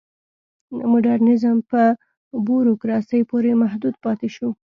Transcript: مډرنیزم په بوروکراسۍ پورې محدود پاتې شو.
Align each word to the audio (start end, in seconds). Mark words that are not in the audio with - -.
مډرنیزم 0.91 1.57
په 1.69 1.81
بوروکراسۍ 2.45 3.21
پورې 3.31 3.51
محدود 3.61 3.95
پاتې 4.03 4.27
شو. 4.35 4.49